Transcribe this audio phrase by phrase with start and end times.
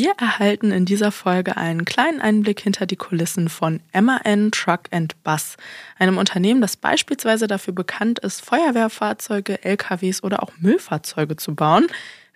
[0.00, 5.20] Wir erhalten in dieser Folge einen kleinen Einblick hinter die Kulissen von MAN Truck and
[5.24, 5.56] Bus,
[5.98, 11.88] einem Unternehmen, das beispielsweise dafür bekannt ist, Feuerwehrfahrzeuge, LKWs oder auch Müllfahrzeuge zu bauen.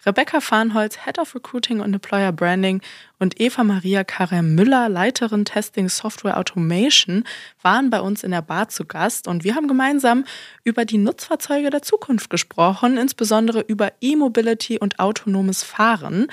[0.04, 2.83] Rebecca Farnholz, Head of Recruiting und Employer Branding
[3.21, 7.22] und Eva Maria Karem Müller, Leiterin Testing Software Automation,
[7.63, 10.24] waren bei uns in der Bar zu Gast und wir haben gemeinsam
[10.65, 16.27] über die Nutzfahrzeuge der Zukunft gesprochen, insbesondere über E-Mobility und autonomes Fahren.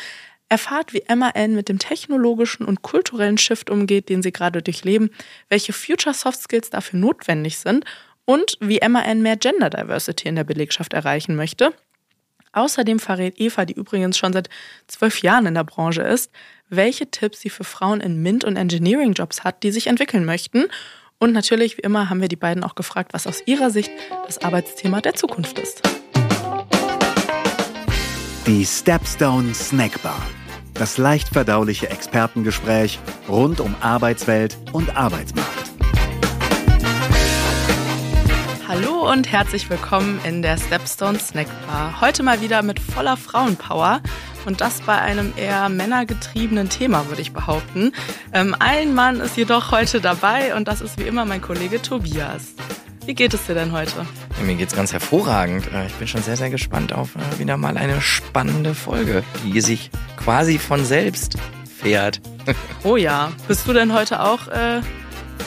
[0.50, 5.12] Erfahrt, wie MAN mit dem technologischen und kulturellen Shift umgeht, den sie gerade durchleben,
[5.48, 7.86] welche Future Soft Skills dafür notwendig sind
[8.26, 11.72] und wie MAN mehr Gender Diversity in der Belegschaft erreichen möchte.
[12.52, 14.50] Außerdem verrät Eva, die übrigens schon seit
[14.88, 16.32] zwölf Jahren in der Branche ist,
[16.68, 20.66] welche Tipps sie für Frauen in MINT- und Engineering-Jobs hat, die sich entwickeln möchten.
[21.20, 23.92] Und natürlich, wie immer, haben wir die beiden auch gefragt, was aus ihrer Sicht
[24.26, 25.84] das Arbeitsthema der Zukunft ist.
[28.48, 30.22] Die Stepstone Snackbar
[30.80, 35.72] das leicht verdauliche Expertengespräch rund um Arbeitswelt und Arbeitsmarkt.
[38.66, 42.00] Hallo und herzlich willkommen in der Stepstone Snack Bar.
[42.00, 44.02] Heute mal wieder mit voller Frauenpower
[44.46, 47.92] und das bei einem eher männergetriebenen Thema, würde ich behaupten.
[48.32, 52.54] Ähm, ein Mann ist jedoch heute dabei und das ist wie immer mein Kollege Tobias.
[53.06, 54.06] Wie geht es dir denn heute?
[54.38, 55.72] Ja, mir es ganz hervorragend.
[55.74, 59.62] Äh, ich bin schon sehr, sehr gespannt auf äh, wieder mal eine spannende Folge, die
[59.62, 61.38] sich quasi von selbst
[61.82, 62.22] fährt.
[62.84, 63.32] Oh ja.
[63.48, 64.82] Bist du denn heute auch äh,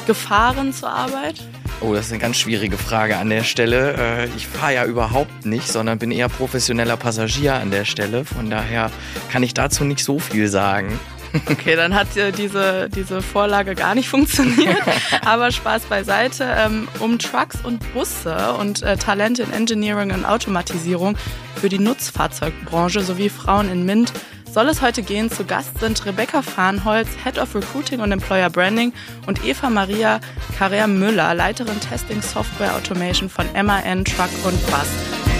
[0.06, 1.42] gefahren zur Arbeit?
[1.80, 3.96] Oh, das ist eine ganz schwierige Frage an der Stelle.
[3.98, 8.24] Äh, ich fahre ja überhaupt nicht, sondern bin eher professioneller Passagier an der Stelle.
[8.24, 8.90] Von daher
[9.32, 11.00] kann ich dazu nicht so viel sagen.
[11.46, 14.82] Okay, dann hat äh, diese, diese Vorlage gar nicht funktioniert.
[15.24, 16.46] Aber Spaß beiseite.
[16.56, 21.16] Ähm, um Trucks und Busse und äh, Talente in Engineering und Automatisierung
[21.56, 24.12] für die Nutzfahrzeugbranche sowie Frauen in MINT
[24.52, 25.30] soll es heute gehen.
[25.30, 28.92] Zu Gast sind Rebecca Farnholz, Head of Recruiting und Employer Branding
[29.26, 30.20] und Eva Maria
[30.58, 35.31] Carrea Müller, Leiterin Testing Software Automation von MAN Truck und Bus.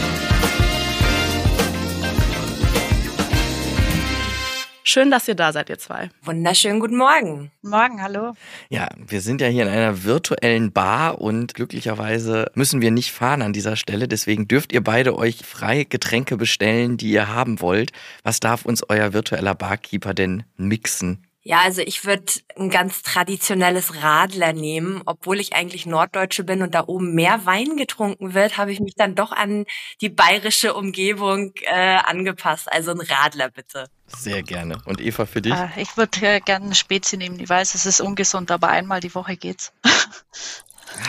[4.92, 6.10] Schön, dass ihr da seid, ihr zwei.
[6.20, 7.50] Wunderschönen guten Morgen.
[7.62, 8.34] Morgen, hallo.
[8.68, 13.40] Ja, wir sind ja hier in einer virtuellen Bar und glücklicherweise müssen wir nicht fahren
[13.40, 14.06] an dieser Stelle.
[14.06, 17.92] Deswegen dürft ihr beide euch frei Getränke bestellen, die ihr haben wollt.
[18.22, 21.26] Was darf uns euer virtueller Barkeeper denn mixen?
[21.44, 25.02] Ja, also ich würde ein ganz traditionelles Radler nehmen.
[25.06, 28.94] Obwohl ich eigentlich Norddeutsche bin und da oben mehr Wein getrunken wird, habe ich mich
[28.94, 29.64] dann doch an
[30.02, 32.70] die bayerische Umgebung äh, angepasst.
[32.70, 33.86] Also ein Radler bitte.
[34.18, 34.78] Sehr gerne.
[34.84, 35.52] Und Eva, für dich?
[35.52, 37.38] Ah, ich würde äh, gerne eine Spezi nehmen.
[37.40, 39.72] Ich weiß, es ist ungesund, aber einmal die Woche geht's.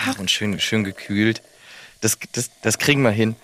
[0.08, 1.42] Ach, und schön, schön gekühlt.
[2.02, 3.36] Das, das, das kriegen wir hin.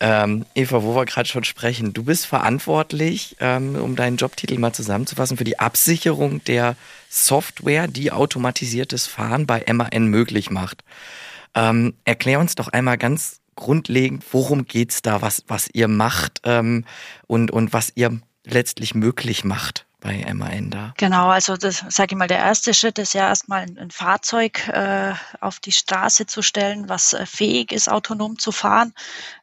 [0.00, 4.72] Ähm, Eva, wo wir gerade schon sprechen, du bist verantwortlich, ähm, um deinen Jobtitel mal
[4.72, 6.76] zusammenzufassen, für die Absicherung der
[7.08, 10.84] Software, die automatisiertes Fahren bei MAN möglich macht.
[11.54, 16.84] Ähm, erklär uns doch einmal ganz grundlegend, worum geht's da, was, was ihr macht ähm,
[17.28, 20.92] und, und was ihr letztlich möglich macht bei MAN da?
[20.98, 25.14] Genau, also das sage ich mal, der erste Schritt ist ja erstmal ein, Fahrzeug äh,
[25.40, 28.92] auf die Straße zu stellen, was äh, fähig ist, autonom zu fahren.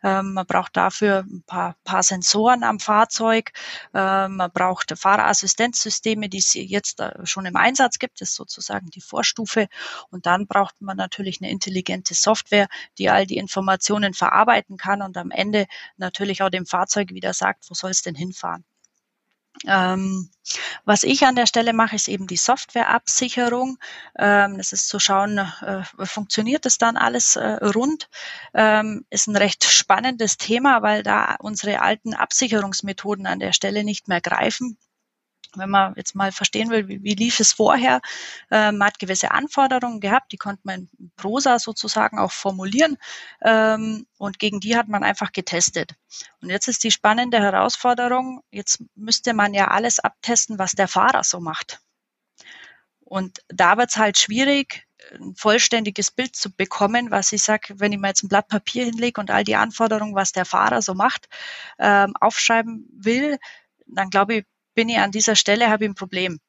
[0.04, 3.54] Ähm, man braucht dafür ein paar, paar Sensoren am Fahrzeug.
[3.96, 8.92] Ähm, man braucht Fahrerassistenzsysteme, die es jetzt äh, schon im Einsatz gibt, das ist sozusagen
[8.92, 9.68] die Vorstufe.
[10.12, 12.68] Und dann braucht man natürlich eine intelligente Software,
[13.00, 15.66] die all die Informationen verarbeiten kann und am Ende
[15.98, 18.64] natürlich auch dem Fahrzeug wieder sagt, wo soll es denn hinfahren.
[19.68, 20.30] Ähm,
[20.86, 23.78] was ich an der Stelle mache, ist eben die Softwareabsicherung.
[24.18, 28.10] Ähm, das ist zu schauen, äh, funktioniert das dann alles äh, rund?
[28.54, 34.08] Ähm, ist ein recht spannendes Thema, weil da unsere alten Absicherungsmethoden an der Stelle nicht
[34.08, 34.78] mehr greifen
[35.56, 38.02] wenn man jetzt mal verstehen will, wie, wie lief es vorher,
[38.50, 42.98] äh, man hat gewisse Anforderungen gehabt, die konnte man in Prosa sozusagen auch formulieren
[43.42, 45.96] ähm, und gegen die hat man einfach getestet.
[46.42, 51.24] Und jetzt ist die spannende Herausforderung, jetzt müsste man ja alles abtesten, was der Fahrer
[51.24, 51.80] so macht.
[53.02, 57.92] Und da wird es halt schwierig, ein vollständiges Bild zu bekommen, was ich sage, wenn
[57.92, 60.94] ich mir jetzt ein Blatt Papier hinlege und all die Anforderungen, was der Fahrer so
[60.94, 61.28] macht,
[61.80, 63.38] ähm, aufschreiben will,
[63.88, 66.40] dann glaube ich, bin ich an dieser Stelle, habe ich ein Problem.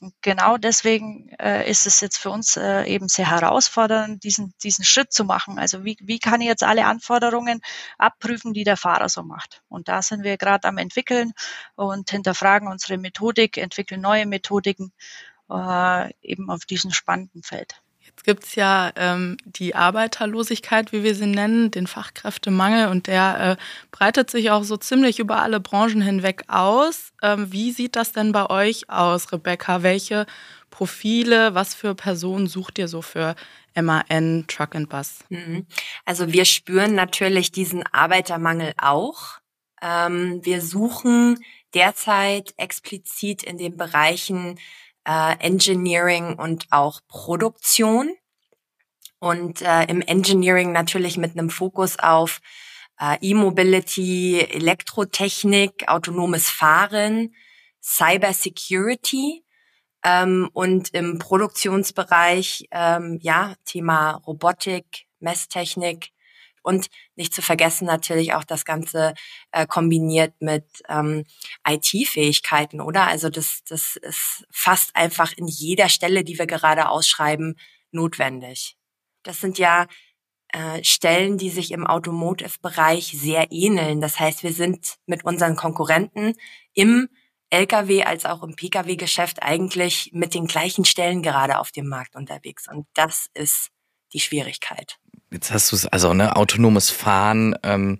[0.00, 4.84] Und genau deswegen äh, ist es jetzt für uns äh, eben sehr herausfordernd, diesen, diesen
[4.84, 5.58] Schritt zu machen.
[5.58, 7.60] Also wie, wie kann ich jetzt alle Anforderungen
[7.98, 9.62] abprüfen, die der Fahrer so macht?
[9.68, 11.32] Und da sind wir gerade am entwickeln
[11.74, 14.92] und hinterfragen unsere Methodik, entwickeln neue Methodiken
[15.50, 17.82] äh, eben auf diesem spannenden Feld.
[18.24, 23.62] Gibt es ja ähm, die Arbeiterlosigkeit, wie wir sie nennen, den Fachkräftemangel und der äh,
[23.90, 27.12] breitet sich auch so ziemlich über alle Branchen hinweg aus.
[27.22, 29.82] Ähm, wie sieht das denn bei euch aus, Rebecca?
[29.82, 30.26] Welche
[30.70, 33.34] Profile, was für Personen sucht ihr so für
[33.74, 35.20] MAN, Truck and Bus?
[35.28, 35.66] Mhm.
[36.04, 39.38] Also wir spüren natürlich diesen Arbeitermangel auch.
[39.82, 41.38] Ähm, wir suchen
[41.74, 44.58] derzeit explizit in den Bereichen
[45.04, 48.14] äh, Engineering und auch Produktion.
[49.20, 52.40] Und äh, im Engineering natürlich mit einem Fokus auf
[53.00, 57.34] äh, E-Mobility, Elektrotechnik, autonomes Fahren,
[57.82, 59.44] Cyber Security
[60.04, 66.10] ähm, und im Produktionsbereich ähm, ja Thema Robotik, Messtechnik,
[66.68, 69.14] und nicht zu vergessen natürlich auch das Ganze
[69.52, 71.24] äh, kombiniert mit ähm,
[71.66, 73.06] IT-Fähigkeiten, oder?
[73.06, 77.58] Also das, das ist fast einfach in jeder Stelle, die wir gerade ausschreiben,
[77.90, 78.76] notwendig.
[79.22, 79.86] Das sind ja
[80.52, 84.02] äh, Stellen, die sich im Automotive-Bereich sehr ähneln.
[84.02, 86.34] Das heißt, wir sind mit unseren Konkurrenten
[86.74, 87.08] im
[87.48, 92.68] Lkw als auch im Pkw-Geschäft eigentlich mit den gleichen Stellen gerade auf dem Markt unterwegs.
[92.70, 93.70] Und das ist
[94.12, 94.98] die Schwierigkeit.
[95.30, 97.98] Jetzt hast du es, also ne, autonomes Fahren, ähm,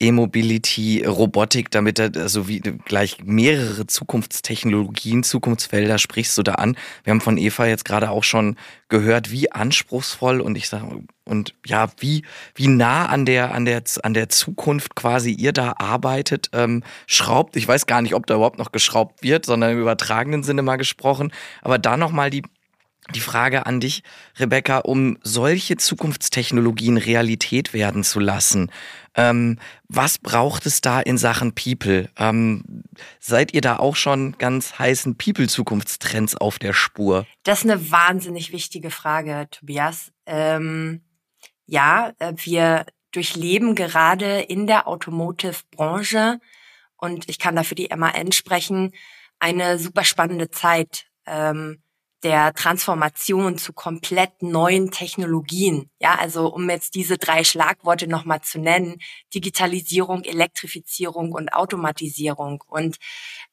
[0.00, 6.76] E-Mobility, Robotik, damit also wie gleich mehrere Zukunftstechnologien, Zukunftsfelder sprichst du da an.
[7.02, 8.56] Wir haben von Eva jetzt gerade auch schon
[8.88, 12.22] gehört, wie anspruchsvoll und ich sage und ja, wie
[12.54, 17.56] wie nah an der an der an der Zukunft quasi ihr da arbeitet, ähm, schraubt.
[17.56, 20.76] Ich weiß gar nicht, ob da überhaupt noch geschraubt wird, sondern im übertragenen Sinne mal
[20.76, 21.32] gesprochen.
[21.60, 22.44] Aber da noch mal die
[23.14, 24.02] die Frage an dich,
[24.38, 28.70] Rebecca, um solche Zukunftstechnologien Realität werden zu lassen.
[29.14, 29.58] Ähm,
[29.88, 32.08] was braucht es da in Sachen People?
[32.16, 32.84] Ähm,
[33.18, 37.26] seid ihr da auch schon ganz heißen People-Zukunftstrends auf der Spur?
[37.44, 40.12] Das ist eine wahnsinnig wichtige Frage, Tobias.
[40.26, 41.02] Ähm,
[41.66, 46.40] ja, äh, wir durchleben gerade in der Automotive-Branche
[46.96, 48.92] und ich kann da für die MAN sprechen,
[49.38, 51.06] eine super spannende Zeit.
[51.26, 51.82] Ähm,
[52.22, 55.90] der Transformation zu komplett neuen Technologien.
[56.00, 59.00] Ja, also um jetzt diese drei Schlagworte nochmal zu nennen,
[59.34, 62.62] Digitalisierung, Elektrifizierung und Automatisierung.
[62.66, 62.96] Und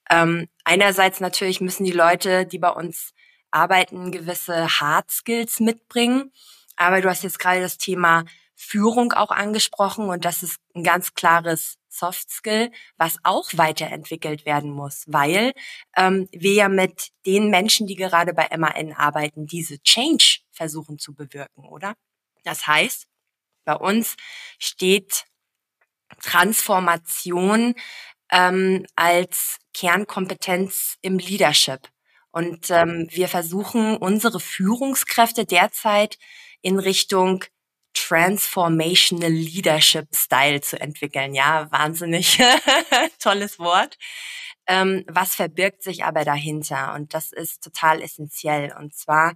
[0.09, 3.13] ähm, einerseits natürlich müssen die Leute, die bei uns
[3.51, 6.31] arbeiten, gewisse Hard Skills mitbringen.
[6.75, 8.25] Aber du hast jetzt gerade das Thema
[8.55, 14.71] Führung auch angesprochen und das ist ein ganz klares Soft Skill, was auch weiterentwickelt werden
[14.71, 15.53] muss, weil
[15.95, 21.13] ähm, wir ja mit den Menschen, die gerade bei MAN arbeiten, diese Change versuchen zu
[21.13, 21.95] bewirken, oder?
[22.43, 23.07] Das heißt,
[23.65, 24.15] bei uns
[24.59, 25.25] steht
[26.21, 27.75] Transformation
[28.31, 31.89] ähm, als Kernkompetenz im Leadership.
[32.31, 36.17] Und ähm, wir versuchen unsere Führungskräfte derzeit
[36.61, 37.43] in Richtung
[38.07, 41.33] Transformational Leadership Style zu entwickeln.
[41.33, 42.37] Ja, wahnsinnig
[43.19, 43.97] tolles Wort.
[44.67, 46.93] Ähm, was verbirgt sich aber dahinter?
[46.93, 48.73] Und das ist total essentiell.
[48.77, 49.33] Und zwar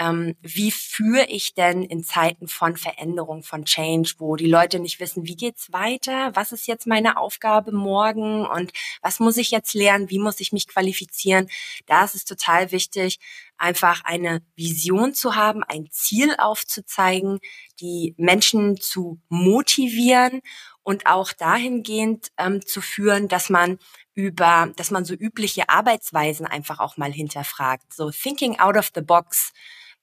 [0.00, 4.98] ähm, wie führe ich denn in Zeiten von Veränderung, von Change, wo die Leute nicht
[4.98, 8.72] wissen, wie geht's weiter, was ist jetzt meine Aufgabe morgen und
[9.02, 11.50] was muss ich jetzt lernen, wie muss ich mich qualifizieren?
[11.84, 13.18] Da ist es total wichtig,
[13.58, 17.38] einfach eine Vision zu haben, ein Ziel aufzuzeigen,
[17.80, 20.40] die Menschen zu motivieren
[20.82, 23.78] und auch dahingehend ähm, zu führen, dass man
[24.14, 27.92] über, dass man so übliche Arbeitsweisen einfach auch mal hinterfragt.
[27.92, 29.52] So thinking out of the box.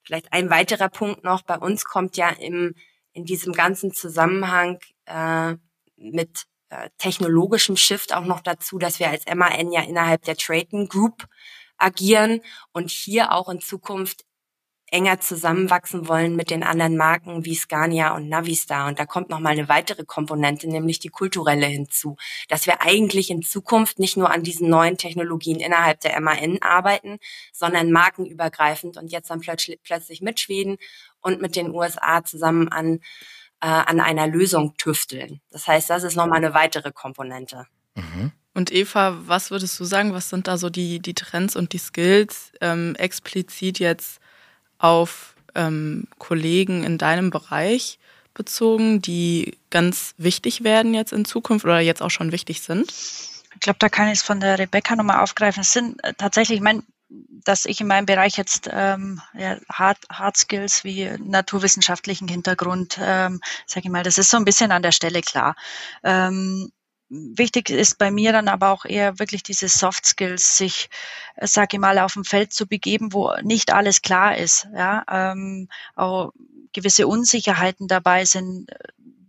[0.02, 2.74] Vielleicht ein weiterer Punkt noch, bei uns kommt ja im,
[3.12, 5.54] in diesem ganzen Zusammenhang äh,
[5.96, 10.88] mit äh, technologischem Shift auch noch dazu, dass wir als MAN ja innerhalb der Traden
[10.88, 11.26] Group
[11.76, 12.40] agieren
[12.72, 14.24] und hier auch in Zukunft
[14.90, 18.88] enger zusammenwachsen wollen mit den anderen Marken wie Scania und Navistar.
[18.88, 22.16] Und da kommt noch mal eine weitere Komponente, nämlich die kulturelle hinzu,
[22.48, 27.18] dass wir eigentlich in Zukunft nicht nur an diesen neuen Technologien innerhalb der MAN arbeiten,
[27.52, 30.78] sondern markenübergreifend und jetzt dann plötzlich, plötzlich mit Schweden
[31.20, 33.00] und mit den USA zusammen an,
[33.60, 35.40] äh, an einer Lösung tüfteln.
[35.50, 37.66] Das heißt, das ist noch mal eine weitere Komponente.
[37.94, 38.32] Mhm.
[38.54, 41.78] Und Eva, was würdest du sagen, was sind da so die, die Trends und die
[41.78, 44.18] Skills ähm, explizit jetzt
[44.78, 47.98] auf ähm, Kollegen in deinem Bereich
[48.34, 52.92] bezogen, die ganz wichtig werden jetzt in Zukunft oder jetzt auch schon wichtig sind?
[53.54, 55.62] Ich glaube, da kann ich es von der Rebecca nochmal aufgreifen.
[55.62, 56.82] Es sind äh, tatsächlich, ich meine,
[57.44, 63.40] dass ich in meinem Bereich jetzt ähm, ja, Hard, Hard Skills wie naturwissenschaftlichen Hintergrund, ähm,
[63.66, 65.56] sage ich mal, das ist so ein bisschen an der Stelle klar.
[66.04, 66.70] Ähm,
[67.10, 70.90] wichtig ist bei mir dann aber auch eher wirklich diese Soft Skills, sich,
[71.36, 75.04] äh, sage ich mal, auf dem Feld zu begeben, wo nicht alles klar ist, ja,
[75.10, 76.32] ähm, auch
[76.72, 78.70] gewisse Unsicherheiten dabei sind,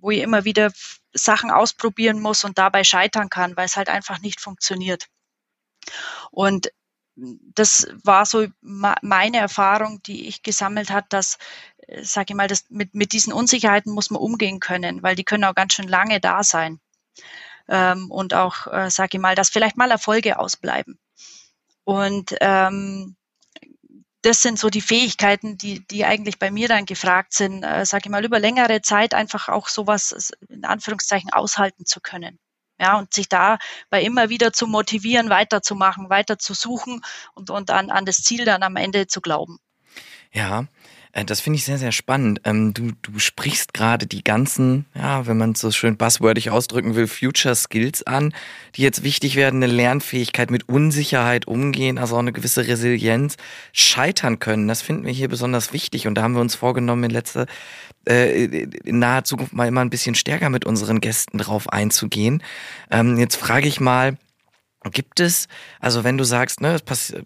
[0.02, 0.72] wo ich immer wieder
[1.14, 5.08] Sachen ausprobieren muss und dabei scheitern kann, weil es halt einfach nicht funktioniert.
[6.32, 6.72] Und
[7.16, 11.38] das war so meine Erfahrung, die ich gesammelt hat, dass,
[11.88, 15.24] äh, sage ich mal, das mit, mit diesen Unsicherheiten muss man umgehen können, weil die
[15.24, 16.80] können auch ganz schön lange da sein
[17.70, 21.00] ähm, und auch, äh, sage ich mal, dass vielleicht mal Erfolge ausbleiben.
[21.84, 23.16] Und ähm,
[24.22, 28.04] das sind so die Fähigkeiten, die, die eigentlich bei mir dann gefragt sind, äh, sage
[28.06, 32.40] ich mal, über längere Zeit einfach auch sowas in Anführungszeichen aushalten zu können.
[32.82, 37.02] Ja, und sich dabei immer wieder zu motivieren, weiterzumachen, weiter zu suchen
[37.34, 39.60] und, und an, an das Ziel dann am Ende zu glauben.
[40.32, 40.66] Ja,
[41.12, 42.42] äh, das finde ich sehr, sehr spannend.
[42.46, 46.96] Ähm, du, du sprichst gerade die ganzen, ja, wenn man es so schön buzzwordig ausdrücken
[46.96, 48.34] will, Future Skills an,
[48.76, 53.38] die jetzt wichtig werden, eine Lernfähigkeit mit Unsicherheit umgehen, also auch eine gewisse Resilienz,
[53.74, 54.68] scheitern können.
[54.68, 57.48] Das finden wir hier besonders wichtig und da haben wir uns vorgenommen, in letzter,
[58.08, 62.44] äh, in naher Zukunft mal immer ein bisschen stärker mit unseren Gästen drauf einzugehen.
[62.92, 64.18] Ähm, jetzt frage ich mal,
[64.94, 65.50] Gibt es,
[65.82, 67.26] also wenn du sagst, ne, es passiert,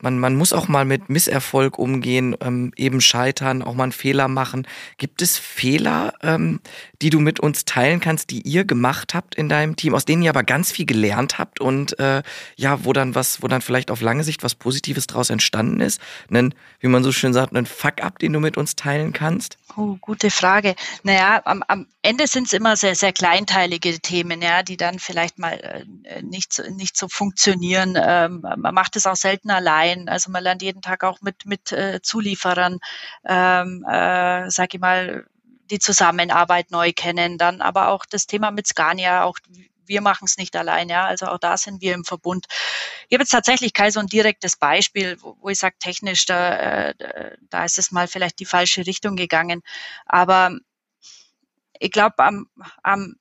[0.00, 4.28] man, man muss auch mal mit Misserfolg umgehen, ähm, eben scheitern, auch mal einen Fehler
[4.28, 4.66] machen.
[4.98, 6.60] Gibt es Fehler, ähm,
[7.02, 10.22] die du mit uns teilen kannst, die ihr gemacht habt in deinem Team, aus denen
[10.22, 12.22] ihr aber ganz viel gelernt habt und äh,
[12.56, 16.00] ja, wo dann was, wo dann vielleicht auf lange Sicht was Positives draus entstanden ist?
[16.28, 19.58] Einen, wie man so schön sagt, einen Fuck-up, den du mit uns teilen kannst?
[19.76, 20.74] Oh, gute Frage.
[21.02, 25.38] Naja, am, am Ende sind es immer sehr, sehr kleinteilige Themen, ja, die dann vielleicht
[25.38, 27.98] mal äh, nicht, nicht so funktionieren.
[28.00, 29.73] Ähm, man macht es auch selten allein.
[30.08, 32.78] Also man lernt jeden Tag auch mit, mit äh, Zulieferern,
[33.26, 35.26] ähm, äh, sag ich mal,
[35.70, 37.38] die Zusammenarbeit neu kennen.
[37.38, 39.38] Dann aber auch das Thema mit Scania, auch
[39.86, 41.04] wir machen es nicht allein, ja.
[41.06, 42.46] Also auch da sind wir im Verbund.
[43.08, 46.88] Ich habe jetzt tatsächlich kein so ein direktes Beispiel, wo, wo ich sage, technisch, da,
[46.90, 49.62] äh, da ist es mal vielleicht die falsche Richtung gegangen.
[50.06, 50.56] Aber
[51.78, 52.46] ich glaube, am,
[52.82, 53.16] am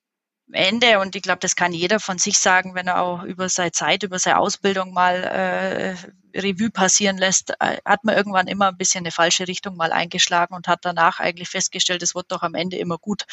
[0.51, 3.71] Ende, und ich glaube, das kann jeder von sich sagen, wenn er auch über seine
[3.71, 8.77] Zeit, über seine Ausbildung mal äh, Revue passieren lässt, äh, hat man irgendwann immer ein
[8.77, 12.55] bisschen eine falsche Richtung mal eingeschlagen und hat danach eigentlich festgestellt, es wird doch am
[12.55, 13.23] Ende immer gut.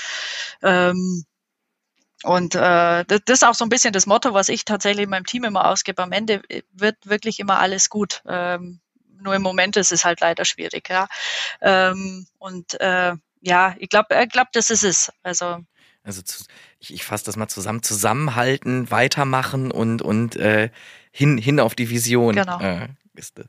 [0.63, 1.25] Ähm,
[2.23, 5.25] und äh, das ist auch so ein bisschen das Motto, was ich tatsächlich in meinem
[5.25, 6.03] Team immer ausgebe.
[6.03, 8.23] Am Ende äh, wird wirklich immer alles gut.
[8.27, 8.81] Ähm,
[9.23, 11.09] nur im Moment ist es halt leider schwierig, ja.
[11.61, 15.13] Ähm, und äh, ja, ich glaube, ich glaub, das ist es.
[15.23, 15.61] Also
[16.03, 16.45] also zu,
[16.79, 20.71] ich, ich fasse das mal zusammen, zusammenhalten, weitermachen und, und äh,
[21.11, 22.37] hin, hin auf die Vision.
[22.37, 22.61] Genau.
[22.61, 23.41] Äh, ist,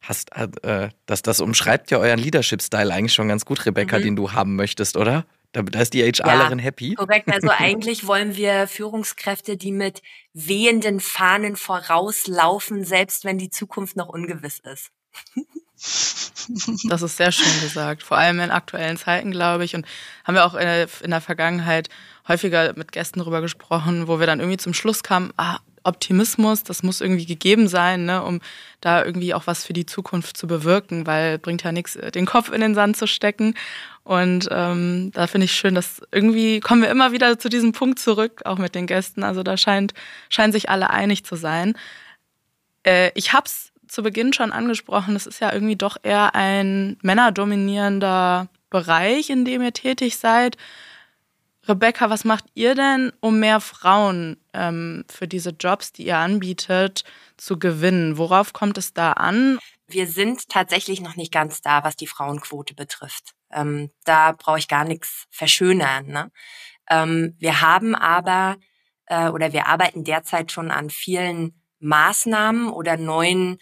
[0.00, 4.02] hast, äh, das, das umschreibt ja euren Leadership-Style eigentlich schon ganz gut, Rebecca, mhm.
[4.02, 5.26] den du haben möchtest, oder?
[5.52, 6.94] Da, da ist die HRlerin ja, happy.
[6.94, 10.02] Korrekt, also eigentlich wollen wir Führungskräfte, die mit
[10.34, 14.90] wehenden Fahnen vorauslaufen, selbst wenn die Zukunft noch ungewiss ist.
[16.88, 18.02] Das ist sehr schön gesagt.
[18.02, 19.74] Vor allem in aktuellen Zeiten, glaube ich.
[19.74, 19.86] Und
[20.24, 21.88] haben wir auch in der Vergangenheit
[22.26, 26.82] häufiger mit Gästen darüber gesprochen, wo wir dann irgendwie zum Schluss kamen, ah, Optimismus, das
[26.82, 28.40] muss irgendwie gegeben sein, ne, um
[28.80, 32.52] da irgendwie auch was für die Zukunft zu bewirken, weil bringt ja nichts, den Kopf
[32.52, 33.54] in den Sand zu stecken.
[34.04, 37.98] Und ähm, da finde ich schön, dass irgendwie kommen wir immer wieder zu diesem Punkt
[37.98, 39.22] zurück, auch mit den Gästen.
[39.22, 39.94] Also da scheint,
[40.28, 41.74] scheinen sich alle einig zu sein.
[42.84, 48.48] Äh, ich es zu Beginn schon angesprochen, es ist ja irgendwie doch eher ein männerdominierender
[48.70, 50.56] Bereich, in dem ihr tätig seid.
[51.66, 57.04] Rebecca, was macht ihr denn, um mehr Frauen ähm, für diese Jobs, die ihr anbietet,
[57.36, 58.16] zu gewinnen?
[58.16, 59.58] Worauf kommt es da an?
[59.86, 63.34] Wir sind tatsächlich noch nicht ganz da, was die Frauenquote betrifft.
[63.50, 66.06] Ähm, da brauche ich gar nichts verschönern.
[66.06, 66.30] Ne?
[66.90, 68.56] Ähm, wir haben aber
[69.06, 73.58] äh, oder wir arbeiten derzeit schon an vielen Maßnahmen oder neuen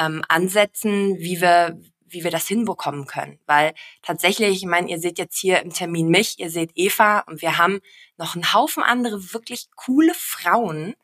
[0.00, 1.78] ähm, Ansätzen, wie wir
[2.12, 3.38] wie wir das hinbekommen können.
[3.46, 7.40] Weil tatsächlich, ich meine, ihr seht jetzt hier im Termin mich, ihr seht Eva und
[7.40, 7.80] wir haben
[8.16, 10.94] noch einen Haufen andere wirklich coole Frauen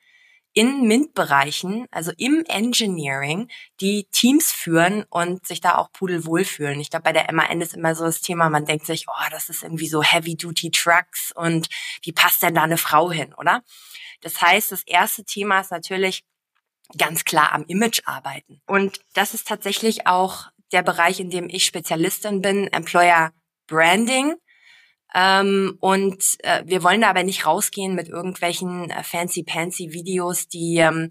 [0.53, 3.49] in MINT-Bereichen, also im Engineering,
[3.83, 6.81] die Teams führen und sich da auch pudelwohl fühlen.
[6.81, 9.50] Ich glaube, bei der MAN ist immer so das Thema, man denkt sich, oh, das
[9.50, 11.69] ist irgendwie so Heavy-Duty-Trucks und
[12.03, 13.62] wie passt denn da eine Frau hin, oder?
[14.23, 16.25] Das heißt, das erste Thema ist natürlich,
[16.97, 18.61] ganz klar am Image arbeiten.
[18.66, 23.33] Und das ist tatsächlich auch der Bereich, in dem ich Spezialistin bin, Employer
[23.66, 24.35] Branding.
[25.14, 30.78] Ähm, und äh, wir wollen da aber nicht rausgehen mit irgendwelchen äh, fancy-pancy Videos, die
[30.78, 31.11] ähm,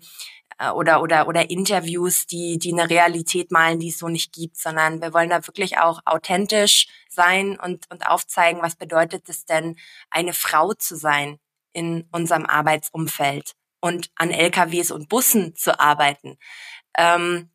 [0.60, 4.58] äh, oder oder oder Interviews, die die eine Realität malen, die es so nicht gibt,
[4.58, 9.77] sondern wir wollen da wirklich auch authentisch sein und und aufzeigen, was bedeutet es denn,
[10.10, 11.39] eine Frau zu sein
[11.72, 13.53] in unserem Arbeitsumfeld
[13.86, 16.39] und an LKWs und Bussen zu arbeiten.
[16.98, 17.51] Ähm,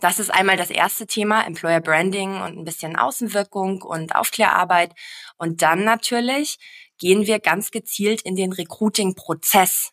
[0.00, 4.94] das ist einmal das erste Thema, Employer Branding und ein bisschen Außenwirkung und Aufklärarbeit.
[5.38, 6.58] Und dann natürlich
[6.98, 9.92] gehen wir ganz gezielt in den Recruiting-Prozess.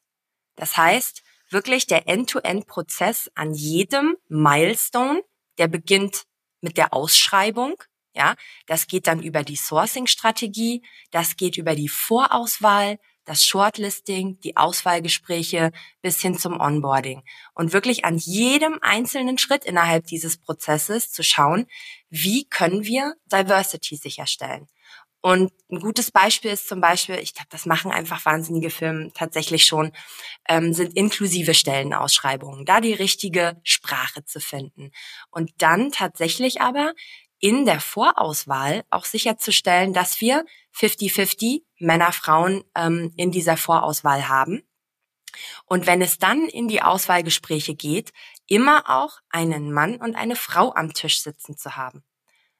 [0.57, 5.23] Das heißt, wirklich der End-to-End-Prozess an jedem Milestone,
[5.57, 6.25] der beginnt
[6.59, 7.81] mit der Ausschreibung.
[8.13, 14.55] Ja, das geht dann über die Sourcing-Strategie, das geht über die Vorauswahl, das Shortlisting, die
[14.55, 17.23] Auswahlgespräche bis hin zum Onboarding.
[17.53, 21.67] Und wirklich an jedem einzelnen Schritt innerhalb dieses Prozesses zu schauen,
[22.09, 24.67] wie können wir Diversity sicherstellen.
[25.21, 29.65] Und ein gutes Beispiel ist zum Beispiel, ich glaube, das machen einfach wahnsinnige Firmen tatsächlich
[29.65, 29.91] schon,
[30.47, 34.91] ähm, sind inklusive Stellenausschreibungen, da die richtige Sprache zu finden.
[35.29, 36.93] Und dann tatsächlich aber
[37.39, 44.63] in der Vorauswahl auch sicherzustellen, dass wir 50-50 Männer, Frauen ähm, in dieser Vorauswahl haben.
[45.65, 48.11] Und wenn es dann in die Auswahlgespräche geht,
[48.47, 52.03] immer auch einen Mann und eine Frau am Tisch sitzen zu haben.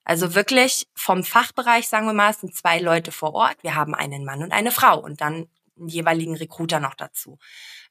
[0.03, 3.57] Also wirklich vom Fachbereich, sagen wir mal, es sind zwei Leute vor Ort.
[3.61, 7.39] Wir haben einen Mann und eine Frau und dann einen jeweiligen Recruiter noch dazu.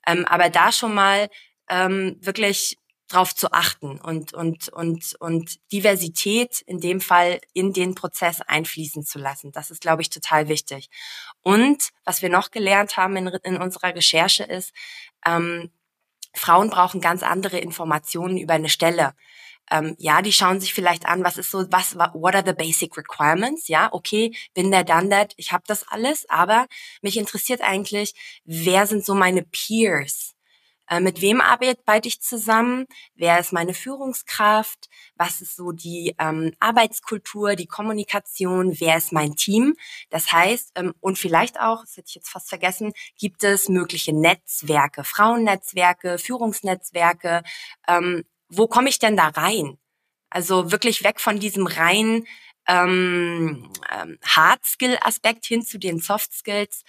[0.07, 1.29] Ähm, aber da schon mal
[1.69, 7.95] ähm, wirklich drauf zu achten und, und, und, und Diversität in dem Fall in den
[7.95, 9.53] Prozess einfließen zu lassen.
[9.53, 10.91] Das ist, glaube ich, total wichtig.
[11.43, 14.73] Und was wir noch gelernt haben in, in unserer Recherche ist,
[15.25, 15.71] ähm,
[16.35, 19.15] Frauen brauchen ganz andere Informationen über eine Stelle.
[19.71, 22.97] Ähm, ja, die schauen sich vielleicht an, was ist so, was, what are the basic
[22.97, 23.69] requirements?
[23.69, 26.67] Ja, okay, bin der done that, ich habe das alles, aber
[27.03, 30.36] mich interessiert eigentlich, wer sind so meine Peers?
[30.89, 32.87] Äh, mit wem arbeite ich zusammen?
[33.15, 34.89] Wer ist meine Führungskraft?
[35.17, 38.79] Was ist so die ähm, Arbeitskultur, die Kommunikation?
[38.79, 39.75] Wer ist mein Team?
[40.11, 44.13] Das heißt, ähm, und vielleicht auch, das hätte ich jetzt fast vergessen, gibt es mögliche
[44.13, 47.43] Netzwerke, Frauennetzwerke, Führungsnetzwerke.
[47.89, 49.79] Ähm, wo komme ich denn da rein?
[50.31, 52.27] Also wirklich weg von diesem rein
[52.69, 53.71] ähm,
[54.25, 56.83] Hard-Skill-Aspekt hin zu den Soft-Skills,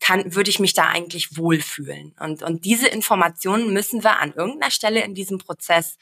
[0.00, 2.14] kann, würde ich mich da eigentlich wohlfühlen.
[2.18, 5.96] Und, und diese Informationen müssen wir an irgendeiner Stelle in diesem Prozess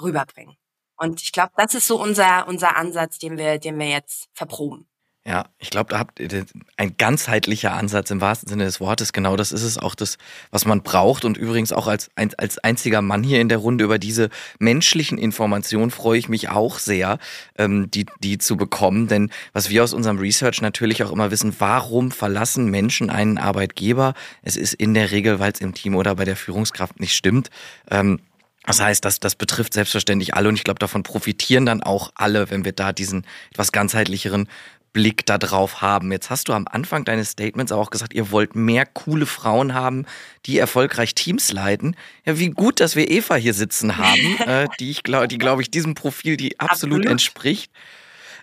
[0.00, 0.56] rüberbringen.
[0.96, 4.89] Und ich glaube, das ist so unser, unser Ansatz, den wir, den wir jetzt verproben.
[5.30, 6.44] Ja, ich glaube, da habt ihr
[6.76, 9.12] ein ganzheitlicher Ansatz im wahrsten Sinne des Wortes.
[9.12, 10.18] Genau das ist es auch das,
[10.50, 11.24] was man braucht.
[11.24, 15.92] Und übrigens auch als, als einziger Mann hier in der Runde über diese menschlichen Informationen
[15.92, 17.20] freue ich mich auch sehr,
[17.56, 19.06] ähm, die, die zu bekommen.
[19.06, 24.14] Denn was wir aus unserem Research natürlich auch immer wissen, warum verlassen Menschen einen Arbeitgeber?
[24.42, 27.50] Es ist in der Regel, weil es im Team oder bei der Führungskraft nicht stimmt.
[27.88, 28.18] Ähm,
[28.66, 32.50] das heißt, das, das betrifft selbstverständlich alle und ich glaube, davon profitieren dann auch alle,
[32.50, 34.48] wenn wir da diesen etwas ganzheitlicheren
[34.92, 36.10] Blick darauf haben.
[36.10, 40.06] Jetzt hast du am Anfang deines Statements auch gesagt, ihr wollt mehr coole Frauen haben,
[40.46, 41.96] die erfolgreich Teams leiten.
[42.24, 45.62] Ja, wie gut, dass wir Eva hier sitzen haben, äh, die ich glaube, die glaube
[45.62, 47.06] ich diesem Profil, die absolut, absolut.
[47.06, 47.70] entspricht.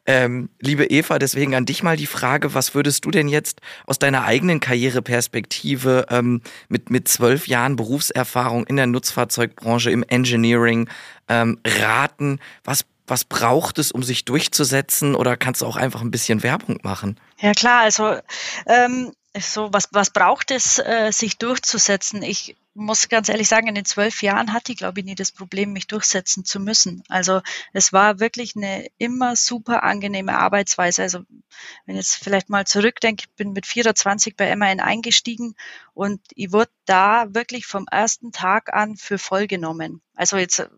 [0.10, 4.00] Ähm, liebe Eva, deswegen an dich mal die Frage, was würdest du denn jetzt aus
[4.00, 10.90] deiner eigenen Karriereperspektive ähm, mit, mit zwölf Jahren Berufserfahrung in der Nutzfahrzeugbranche, im Engineering
[11.28, 12.40] ähm, raten?
[12.64, 15.16] Was was braucht es, um sich durchzusetzen?
[15.16, 17.20] Oder kannst du auch einfach ein bisschen Werbung machen?
[17.40, 18.18] Ja klar, also
[18.66, 22.22] ähm, so was, was braucht es, äh, sich durchzusetzen?
[22.22, 25.32] Ich muss ganz ehrlich sagen, in den zwölf Jahren hatte ich, glaube ich, nie das
[25.32, 27.04] Problem, mich durchsetzen zu müssen.
[27.10, 27.42] Also
[27.74, 31.02] es war wirklich eine immer super angenehme Arbeitsweise.
[31.02, 31.20] Also
[31.86, 35.56] wenn ich jetzt vielleicht mal zurückdenke, ich bin mit 24 bei MAN eingestiegen
[35.94, 40.02] und ich wurde da wirklich vom ersten Tag an für voll genommen.
[40.16, 40.70] Also jetzt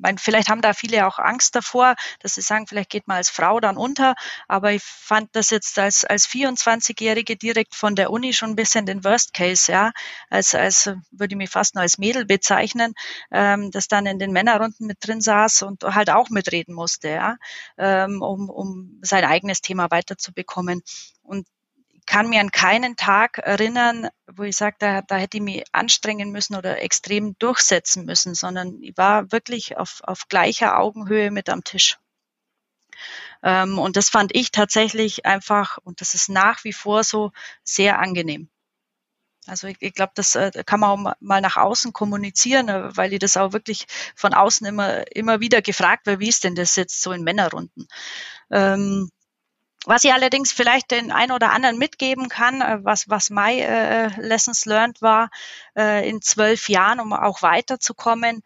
[0.00, 3.30] mein, vielleicht haben da viele auch Angst davor, dass sie sagen, vielleicht geht man als
[3.30, 4.14] Frau dann unter.
[4.48, 8.86] Aber ich fand das jetzt als, als 24-Jährige direkt von der Uni schon ein bisschen
[8.86, 9.92] den Worst Case, ja.
[10.30, 12.94] Als, als würde ich mich fast nur als Mädel bezeichnen,
[13.30, 17.36] ähm, das dann in den Männerrunden mit drin saß und halt auch mitreden musste, ja,
[17.78, 20.82] ähm, um, um sein eigenes Thema weiterzubekommen.
[21.22, 21.46] Und
[22.06, 26.30] kann mir an keinen Tag erinnern, wo ich sage, da, da hätte ich mich anstrengen
[26.30, 31.64] müssen oder extrem durchsetzen müssen, sondern ich war wirklich auf, auf gleicher Augenhöhe mit am
[31.64, 31.98] Tisch.
[33.42, 37.98] Ähm, und das fand ich tatsächlich einfach, und das ist nach wie vor so, sehr
[37.98, 38.48] angenehm.
[39.46, 43.12] Also ich, ich glaube, das äh, kann man auch mal nach außen kommunizieren, äh, weil
[43.12, 43.86] ich das auch wirklich
[44.16, 47.86] von außen immer, immer wieder gefragt wird, wie ist denn das jetzt so in Männerrunden?
[48.50, 49.10] Ähm,
[49.86, 54.08] was ich allerdings vielleicht den ein oder anderen mitgeben kann, äh, was, was my äh,
[54.20, 55.30] Lessons learned war
[55.76, 58.42] äh, in zwölf Jahren, um auch weiterzukommen.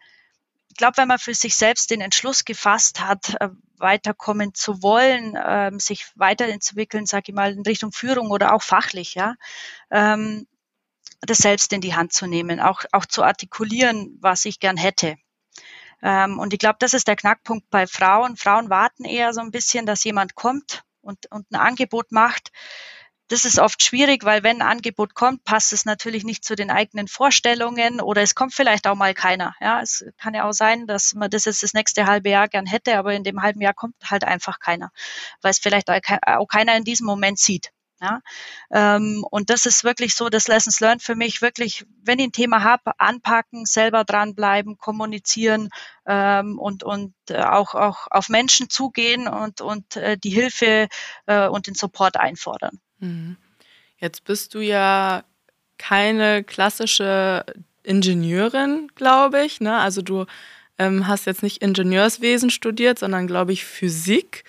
[0.69, 5.37] Ich glaube, wenn man für sich selbst den Entschluss gefasst hat, äh, weiterkommen zu wollen,
[5.41, 9.35] ähm, sich weiterentwickeln, sage ich mal, in Richtung Führung oder auch fachlich, ja,
[9.89, 10.47] ähm,
[11.21, 15.15] das selbst in die Hand zu nehmen, auch, auch zu artikulieren, was ich gern hätte.
[16.01, 18.37] Ähm, und ich glaube, das ist der Knackpunkt bei Frauen.
[18.37, 22.51] Frauen warten eher so ein bisschen, dass jemand kommt und, und ein Angebot macht.
[23.29, 26.71] Das ist oft schwierig, weil wenn ein Angebot kommt, passt es natürlich nicht zu den
[26.71, 29.53] eigenen Vorstellungen oder es kommt vielleicht auch mal keiner.
[29.59, 32.65] Ja, es kann ja auch sein, dass man das jetzt das nächste halbe Jahr gern
[32.65, 34.91] hätte, aber in dem halben Jahr kommt halt einfach keiner,
[35.43, 37.71] weil es vielleicht auch keiner in diesem Moment sieht.
[38.01, 38.21] Ja?
[38.71, 42.31] Ähm, und das ist wirklich so das Lessons Learned für mich, wirklich, wenn ich ein
[42.31, 45.69] Thema habe, anpacken, selber dranbleiben, kommunizieren
[46.05, 50.87] ähm, und, und äh, auch, auch auf Menschen zugehen und, und äh, die Hilfe
[51.25, 52.79] äh, und den Support einfordern.
[52.99, 53.37] Mhm.
[53.97, 55.23] Jetzt bist du ja
[55.77, 57.45] keine klassische
[57.83, 59.59] Ingenieurin, glaube ich.
[59.61, 59.77] Ne?
[59.77, 60.25] Also du
[60.77, 64.45] ähm, hast jetzt nicht Ingenieurswesen studiert, sondern, glaube ich, Physik.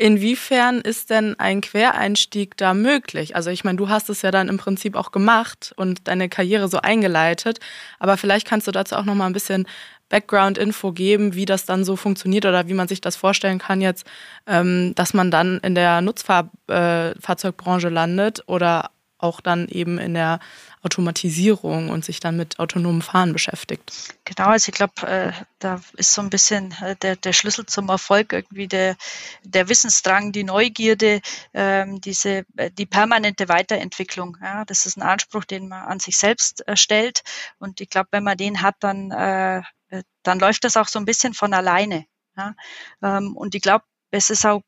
[0.00, 3.36] Inwiefern ist denn ein Quereinstieg da möglich?
[3.36, 6.68] Also ich meine, du hast es ja dann im Prinzip auch gemacht und deine Karriere
[6.68, 7.60] so eingeleitet,
[7.98, 9.66] aber vielleicht kannst du dazu auch noch mal ein bisschen
[10.08, 14.06] Background-Info geben, wie das dann so funktioniert oder wie man sich das vorstellen kann jetzt,
[14.46, 20.40] ähm, dass man dann in der Nutzfahrzeugbranche äh, landet oder auch dann eben in der
[20.82, 24.14] Automatisierung und sich dann mit autonomem Fahren beschäftigt.
[24.24, 27.88] Genau, also ich glaube, äh, da ist so ein bisschen äh, der, der Schlüssel zum
[27.90, 28.96] Erfolg irgendwie der,
[29.42, 31.20] der Wissensdrang, die Neugierde,
[31.52, 34.38] ähm, diese, äh, die permanente Weiterentwicklung.
[34.40, 37.22] Ja, das ist ein Anspruch, den man an sich selbst äh, stellt.
[37.58, 39.58] Und ich glaube, wenn man den hat, dann, äh,
[39.90, 42.06] äh, dann läuft das auch so ein bisschen von alleine.
[42.36, 42.54] Ja?
[43.02, 44.62] Ähm, und ich glaube, es ist auch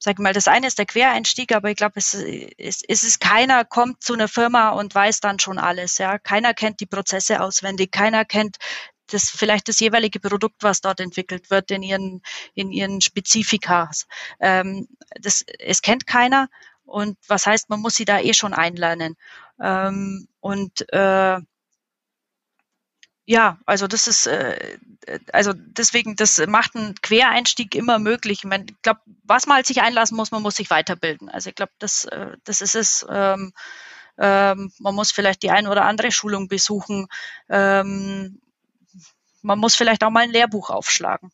[0.00, 3.64] sag mal, das eine ist der Quereinstieg, aber ich glaube, es, es, es ist keiner
[3.64, 5.98] kommt zu einer Firma und weiß dann schon alles.
[5.98, 8.56] Ja, keiner kennt die Prozesse auswendig, keiner kennt
[9.08, 12.22] das vielleicht das jeweilige Produkt, was dort entwickelt wird, in ihren
[12.54, 14.06] in ihren Spezifikas.
[14.40, 14.88] Ähm,
[15.20, 16.48] das es kennt keiner
[16.84, 19.16] und was heißt, man muss sie da eh schon einlernen.
[19.60, 21.38] Ähm, und äh,
[23.30, 24.78] ja, also das ist, äh,
[25.32, 28.42] also deswegen, das macht einen Quereinstieg immer möglich.
[28.42, 31.28] Ich, ich glaube, was man halt sich einlassen muss, man muss sich weiterbilden.
[31.28, 33.06] Also ich glaube, das, äh, das ist es.
[33.08, 33.52] Ähm,
[34.18, 37.06] ähm, man muss vielleicht die ein oder andere Schulung besuchen.
[37.48, 38.40] Ähm,
[39.42, 41.30] man muss vielleicht auch mal ein Lehrbuch aufschlagen.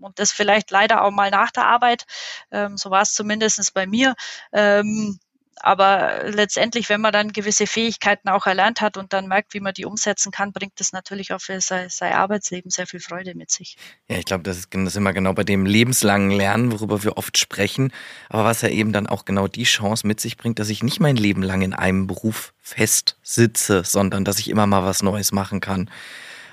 [0.00, 2.06] Und das vielleicht leider auch mal nach der Arbeit.
[2.50, 4.14] Ähm, so war es zumindest bei mir.
[4.54, 5.20] Ähm,
[5.62, 9.74] aber letztendlich, wenn man dann gewisse Fähigkeiten auch erlernt hat und dann merkt, wie man
[9.74, 13.50] die umsetzen kann, bringt das natürlich auch für sein, sein Arbeitsleben sehr viel Freude mit
[13.50, 13.76] sich.
[14.08, 17.38] Ja, ich glaube, das ist, das immer genau bei dem lebenslangen Lernen, worüber wir oft
[17.38, 17.92] sprechen,
[18.28, 21.00] aber was ja eben dann auch genau die Chance mit sich bringt, dass ich nicht
[21.00, 25.32] mein Leben lang in einem Beruf fest sitze, sondern dass ich immer mal was Neues
[25.32, 25.90] machen kann.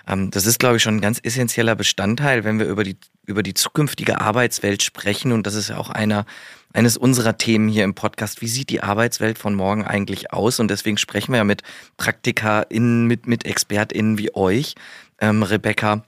[0.08, 3.44] Ähm, das ist, glaube ich, schon ein ganz essentieller Bestandteil, wenn wir über die, über
[3.44, 5.32] die zukünftige Arbeitswelt sprechen.
[5.32, 6.26] Und das ist ja auch einer,
[6.74, 8.42] eines unserer Themen hier im Podcast.
[8.42, 10.60] Wie sieht die Arbeitswelt von morgen eigentlich aus?
[10.60, 11.64] Und deswegen sprechen wir ja mit
[11.98, 14.76] PraktikerInnen, mit, mit ExpertInnen wie euch.
[15.20, 16.04] Ähm, Rebecca,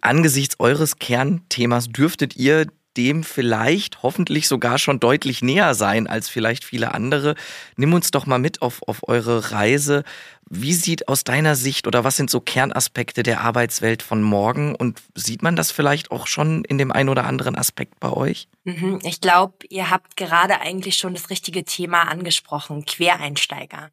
[0.00, 6.64] angesichts eures Kernthemas dürftet ihr dem vielleicht hoffentlich sogar schon deutlich näher sein als vielleicht
[6.64, 7.34] viele andere.
[7.76, 10.04] Nimm uns doch mal mit auf, auf eure Reise.
[10.48, 15.02] Wie sieht aus deiner Sicht oder was sind so Kernaspekte der Arbeitswelt von morgen und
[15.14, 18.48] sieht man das vielleicht auch schon in dem einen oder anderen Aspekt bei euch?
[18.64, 19.00] Mhm.
[19.02, 23.90] Ich glaube, ihr habt gerade eigentlich schon das richtige Thema angesprochen, Quereinsteiger.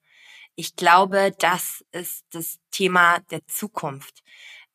[0.56, 4.24] Ich glaube, das ist das Thema der Zukunft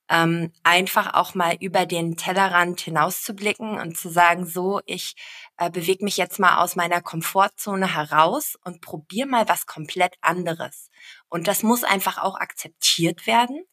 [0.08, 5.14] ähm, einfach auch mal über den Tellerrand hinauszublicken und zu sagen, so, ich
[5.58, 10.90] äh, bewege mich jetzt mal aus meiner Komfortzone heraus und probiere mal was komplett anderes.
[11.28, 13.64] Und das muss einfach auch akzeptiert werden.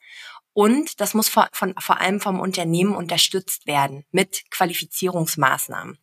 [0.53, 5.97] Und das muss von, von, vor allem vom Unternehmen unterstützt werden mit Qualifizierungsmaßnahmen.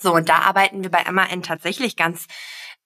[0.00, 2.26] So, und da arbeiten wir bei MAN tatsächlich ganz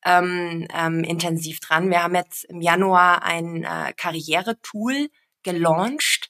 [0.05, 1.91] ähm, ähm, intensiv dran.
[1.91, 5.09] Wir haben jetzt im Januar ein äh, Karrieretool
[5.43, 6.22] gelauncht,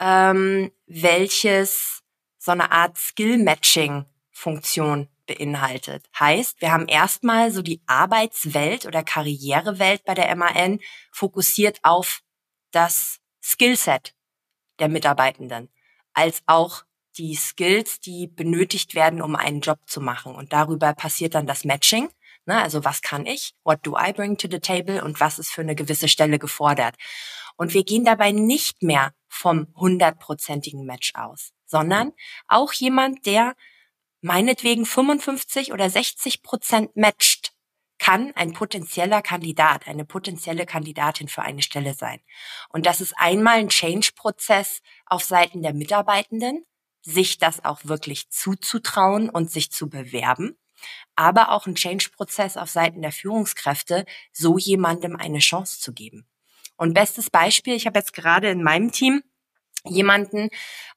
[0.00, 2.02] ähm, welches
[2.38, 6.08] so eine Art Skill-Matching-Funktion beinhaltet.
[6.18, 10.80] Heißt, wir haben erstmal so die Arbeitswelt oder Karrierewelt bei der MAN
[11.12, 12.22] fokussiert auf
[12.72, 14.14] das Skillset
[14.78, 15.68] der Mitarbeitenden,
[16.12, 16.84] als auch
[17.16, 20.34] die Skills, die benötigt werden, um einen Job zu machen.
[20.34, 22.08] Und darüber passiert dann das Matching.
[22.46, 22.60] Ne?
[22.60, 23.54] Also was kann ich?
[23.64, 25.02] What do I bring to the table?
[25.02, 26.96] Und was ist für eine gewisse Stelle gefordert?
[27.56, 32.12] Und wir gehen dabei nicht mehr vom hundertprozentigen Match aus, sondern
[32.48, 33.54] auch jemand, der
[34.20, 37.52] meinetwegen 55 oder 60 Prozent matcht,
[37.98, 42.20] kann ein potenzieller Kandidat, eine potenzielle Kandidatin für eine Stelle sein.
[42.68, 46.64] Und das ist einmal ein Change-Prozess auf Seiten der Mitarbeitenden,
[47.02, 50.58] sich das auch wirklich zuzutrauen und sich zu bewerben.
[51.16, 56.26] Aber auch ein Change-Prozess auf Seiten der Führungskräfte, so jemandem eine Chance zu geben.
[56.76, 59.22] Und bestes Beispiel, ich habe jetzt gerade in meinem Team
[59.84, 60.48] jemanden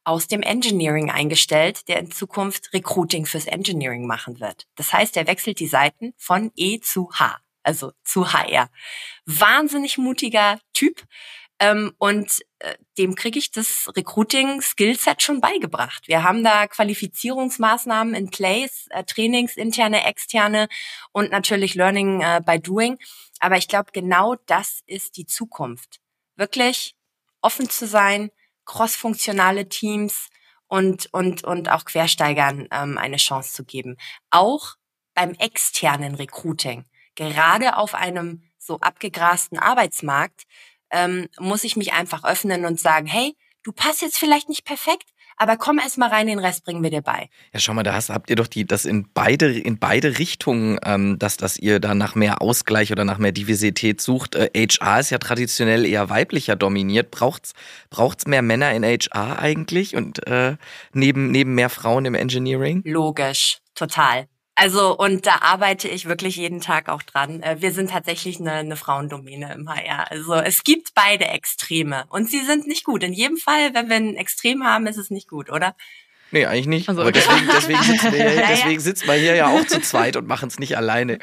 [0.04, 4.68] aus dem Engineering eingestellt, der in Zukunft Recruiting fürs Engineering machen wird.
[4.76, 8.70] Das heißt, er wechselt die Seiten von E zu H, also zu HR.
[9.26, 11.04] Wahnsinnig mutiger Typ.
[11.60, 16.08] Ähm, und äh, dem kriege ich das Recruiting-Skillset schon beigebracht.
[16.08, 20.68] Wir haben da Qualifizierungsmaßnahmen in place, äh, Trainings, interne, externe
[21.14, 22.98] und natürlich Learning äh, by Doing.
[23.40, 26.02] Aber ich glaube, genau das ist die Zukunft.
[26.36, 26.96] Wirklich
[27.42, 28.32] offen zu sein,
[28.66, 30.30] crossfunktionale Teams
[30.68, 33.96] und, und, und auch Quersteigern ähm, eine Chance zu geben.
[34.30, 34.76] Auch
[35.14, 36.86] beim externen Recruiting.
[37.16, 40.44] Gerade auf einem so abgegrasten Arbeitsmarkt
[40.96, 45.10] ähm, muss ich mich einfach öffnen und sagen, hey, du passt jetzt vielleicht nicht perfekt,
[45.38, 47.30] aber komm erst mal rein, den Rest bringen wir dir bei.
[47.54, 50.80] Ja, schau mal, da hast, habt ihr doch die, das in beide, in beide Richtungen,
[50.86, 54.36] ähm, dass, dass ihr da nach mehr Ausgleich oder nach mehr Diversität sucht.
[54.36, 57.12] Äh, HR ist ja traditionell eher weiblicher dominiert.
[57.12, 57.54] Braucht's,
[57.90, 60.56] braucht's mehr Männer in HR eigentlich und äh,
[60.94, 62.82] neben, neben mehr Frauen im Engineering?
[62.86, 64.28] Logisch, total.
[64.58, 67.44] Also, und da arbeite ich wirklich jeden Tag auch dran.
[67.44, 70.10] Äh, wir sind tatsächlich eine, eine Frauendomäne im HR.
[70.10, 73.04] Also es gibt beide Extreme und sie sind nicht gut.
[73.04, 75.76] In jedem Fall, wenn wir ein Extrem haben, ist es nicht gut, oder?
[76.32, 76.90] Nee, eigentlich nicht.
[76.90, 80.16] Also, Aber deswegen, deswegen, sitzen wir, hier, deswegen sitzen wir hier ja auch zu zweit
[80.16, 81.20] und machen es nicht alleine.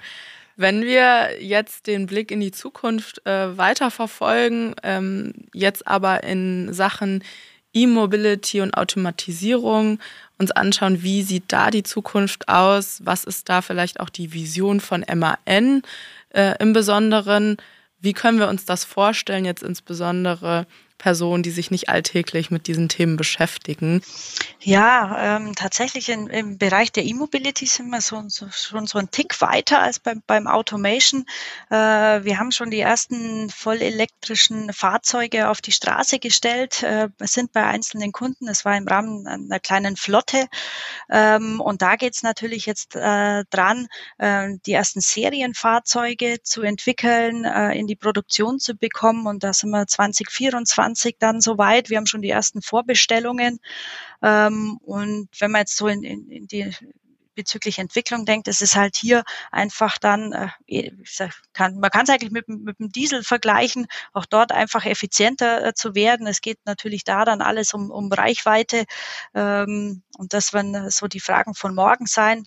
[0.57, 7.25] Wenn wir jetzt den Blick in die Zukunft äh, weiterverfolgen, ähm, jetzt aber in Sachen
[7.75, 9.99] E-Mobility und Automatisierung
[10.39, 14.81] uns anschauen, wie sieht da die Zukunft aus, was ist da vielleicht auch die Vision
[14.81, 15.83] von MAN
[16.31, 17.57] äh, im Besonderen,
[18.01, 20.67] wie können wir uns das vorstellen, jetzt insbesondere
[21.03, 24.03] Personen, die sich nicht alltäglich mit diesen Themen beschäftigen?
[24.61, 29.11] Ja, ähm, tatsächlich in, im Bereich der E-Mobility sind wir so, so, schon so einen
[29.11, 31.25] Tick weiter als beim, beim Automation.
[31.71, 37.65] Äh, wir haben schon die ersten vollelektrischen Fahrzeuge auf die Straße gestellt, äh, sind bei
[37.65, 38.47] einzelnen Kunden.
[38.47, 40.47] Es war im Rahmen einer kleinen Flotte.
[41.11, 43.89] Ähm, und da geht es natürlich jetzt äh, dran,
[44.19, 49.27] äh, die ersten Serienfahrzeuge zu entwickeln, äh, in die Produktion zu bekommen.
[49.27, 51.91] Und da sind wir 2024 2020 dann soweit.
[51.91, 53.59] Wir haben schon die ersten Vorbestellungen.
[54.23, 56.71] Ähm, und wenn man jetzt so in, in, in die
[57.35, 60.33] bezüglich Entwicklung denkt, es ist halt hier einfach dann,
[60.67, 60.91] äh,
[61.53, 65.75] kann, man kann es eigentlich mit, mit dem Diesel vergleichen, auch dort einfach effizienter äh,
[65.75, 66.27] zu werden.
[66.27, 68.85] Es geht natürlich da dann alles um, um Reichweite
[69.35, 72.47] ähm, und das werden so die Fragen von morgen sein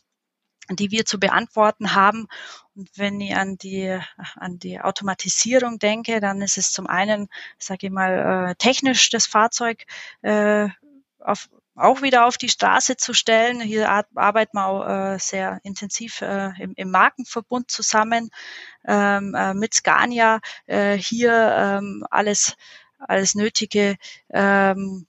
[0.69, 2.28] die wir zu beantworten haben.
[2.75, 3.99] Und wenn ich an die,
[4.36, 9.25] an die Automatisierung denke, dann ist es zum einen, sage ich mal, äh, technisch das
[9.25, 9.86] Fahrzeug
[10.21, 10.69] äh,
[11.19, 13.60] auf, auch wieder auf die Straße zu stellen.
[13.62, 18.30] Hier arbeiten wir auch äh, sehr intensiv äh, im, im Markenverbund zusammen
[18.86, 20.39] ähm, äh, mit Scania.
[20.65, 22.56] Äh, hier ähm, alles,
[22.99, 23.97] alles Nötige
[24.30, 25.06] ähm,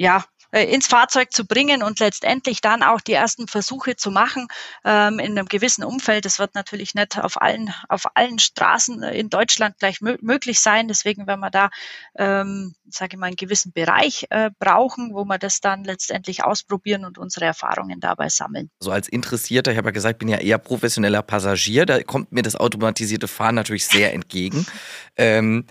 [0.00, 4.48] ja, äh, ins Fahrzeug zu bringen und letztendlich dann auch die ersten Versuche zu machen
[4.84, 6.24] ähm, in einem gewissen Umfeld.
[6.24, 10.88] Das wird natürlich nicht auf allen, auf allen Straßen äh, in Deutschland gleich möglich sein.
[10.88, 11.70] Deswegen werden wir da,
[12.16, 17.04] ähm, sage ich mal, einen gewissen Bereich äh, brauchen, wo wir das dann letztendlich ausprobieren
[17.04, 18.70] und unsere Erfahrungen dabei sammeln.
[18.80, 22.42] So als Interessierter, ich habe ja gesagt, bin ja eher professioneller Passagier, da kommt mir
[22.42, 24.66] das automatisierte Fahren natürlich sehr entgegen.
[25.16, 25.66] Ähm,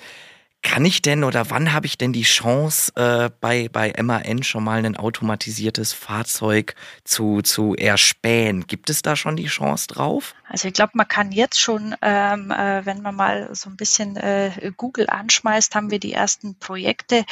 [0.61, 4.63] kann ich denn oder wann habe ich denn die Chance, äh, bei, bei MAN schon
[4.63, 8.67] mal ein automatisiertes Fahrzeug zu, zu erspähen?
[8.67, 10.35] Gibt es da schon die Chance drauf?
[10.49, 14.17] Also ich glaube, man kann jetzt schon, ähm, äh, wenn man mal so ein bisschen
[14.17, 17.23] äh, Google anschmeißt, haben wir die ersten Projekte,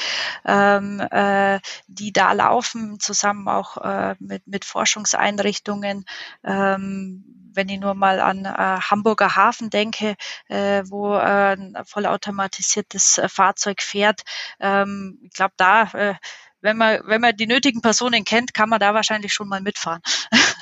[0.45, 6.05] ähm, äh, die da laufen, zusammen auch äh, mit, mit Forschungseinrichtungen.
[6.43, 10.15] Ähm, wenn ich nur mal an äh, Hamburger Hafen denke,
[10.47, 14.21] äh, wo äh, ein vollautomatisiertes äh, Fahrzeug fährt,
[14.61, 16.15] ähm, ich glaube, da äh,
[16.61, 20.01] wenn man, wenn man die nötigen Personen kennt, kann man da wahrscheinlich schon mal mitfahren.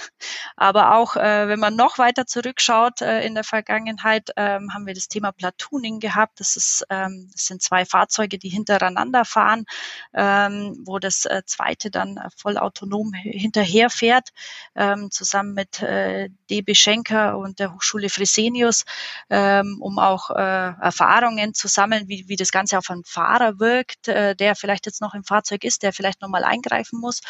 [0.55, 4.93] Aber auch äh, wenn man noch weiter zurückschaut äh, in der Vergangenheit, ähm, haben wir
[4.93, 6.39] das Thema Platooning gehabt.
[6.39, 9.65] Das, ist, ähm, das sind zwei Fahrzeuge, die hintereinander fahren,
[10.13, 14.29] ähm, wo das äh, zweite dann äh, voll autonom hinterherfährt,
[14.75, 18.85] ähm, zusammen mit äh, DB Schenker und der Hochschule Fresenius,
[19.29, 24.07] ähm, um auch äh, Erfahrungen zu sammeln, wie, wie das Ganze auf einen Fahrer wirkt,
[24.07, 27.21] der vielleicht jetzt noch im Fahrzeug ist, der vielleicht nochmal eingreifen muss.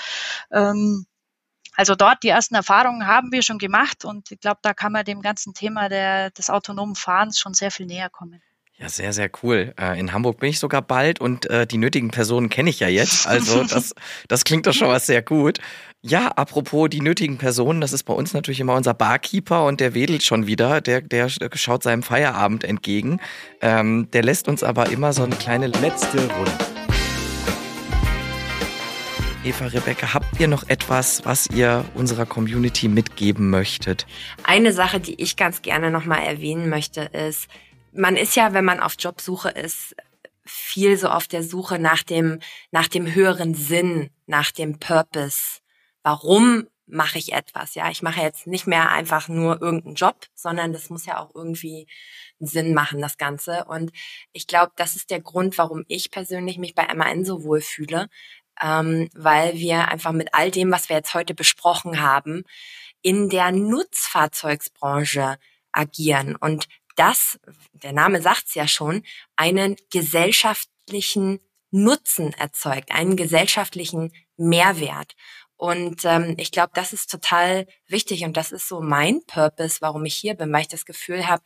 [0.52, 1.06] Ähm,
[1.76, 5.06] also dort die ersten Erfahrungen haben wir schon gemacht und ich glaube, da kann man
[5.06, 8.42] dem ganzen Thema der, des autonomen Fahrens schon sehr viel näher kommen.
[8.78, 9.74] Ja, sehr, sehr cool.
[9.80, 12.90] Äh, in Hamburg bin ich sogar bald und äh, die nötigen Personen kenne ich ja
[12.90, 13.26] jetzt.
[13.26, 13.94] Also das,
[14.28, 15.60] das klingt doch schon was sehr gut.
[16.02, 19.94] Ja, apropos die nötigen Personen, das ist bei uns natürlich immer unser Barkeeper und der
[19.94, 23.22] wedelt schon wieder, der, der schaut seinem Feierabend entgegen.
[23.62, 26.75] Ähm, der lässt uns aber immer so eine kleine letzte Runde.
[29.46, 34.08] Eva, Rebecca, habt ihr noch etwas, was ihr unserer Community mitgeben möchtet?
[34.44, 37.48] Eine Sache, die ich ganz gerne nochmal erwähnen möchte, ist,
[37.94, 39.96] man ist ja, wenn man auf Jobsuche ist,
[40.46, 42.40] viel so auf der Suche nach dem,
[42.72, 45.60] nach dem höheren Sinn, nach dem Purpose.
[46.02, 47.76] Warum mache ich etwas?
[47.76, 51.36] Ja, ich mache jetzt nicht mehr einfach nur irgendeinen Job, sondern das muss ja auch
[51.36, 51.86] irgendwie
[52.40, 53.66] Sinn machen, das Ganze.
[53.66, 53.92] Und
[54.34, 58.10] ich glaube, das ist der Grund, warum ich persönlich mich bei MAN so wohl fühle,
[58.62, 62.44] ähm, weil wir einfach mit all dem, was wir jetzt heute besprochen haben,
[63.02, 65.38] in der Nutzfahrzeugsbranche
[65.72, 67.40] agieren und das,
[67.74, 69.04] der Name sagt's ja schon,
[69.36, 71.40] einen gesellschaftlichen
[71.72, 75.16] Nutzen erzeugt, einen gesellschaftlichen Mehrwert.
[75.58, 80.06] Und ähm, ich glaube, das ist total wichtig und das ist so mein Purpose, warum
[80.06, 81.44] ich hier bin, weil ich das Gefühl habe,